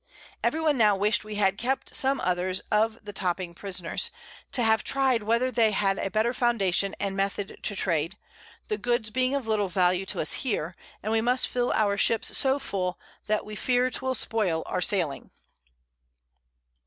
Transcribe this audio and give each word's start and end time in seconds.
Every 0.43 0.59
one 0.59 0.79
now 0.79 0.95
wish'd 0.95 1.23
we 1.23 1.35
had 1.35 1.59
kept 1.59 1.93
some 1.93 2.19
others 2.21 2.59
of 2.71 3.05
the 3.05 3.13
topping 3.13 3.53
Prisoners, 3.53 4.09
to 4.51 4.63
have 4.63 4.83
try'd 4.83 5.21
whether 5.21 5.51
they 5.51 5.69
had 5.73 5.99
a 5.99 6.09
better 6.09 6.33
Foundation 6.33 6.95
and 6.99 7.15
Method 7.15 7.59
to 7.61 7.75
trade; 7.75 8.17
the 8.67 8.79
Goods 8.79 9.11
being 9.11 9.35
of 9.35 9.45
little 9.47 9.69
value 9.69 10.07
to 10.07 10.19
us 10.19 10.31
here, 10.41 10.75
and 11.03 11.11
we 11.11 11.21
must 11.21 11.47
fill 11.47 11.71
our 11.73 11.97
Ships 11.97 12.35
so 12.35 12.57
full, 12.57 12.97
that 13.27 13.45
we 13.45 13.55
fear 13.55 13.91
'twill 13.91 14.15
spoil 14.15 14.63
our 14.65 14.81
sailing. 14.81 15.29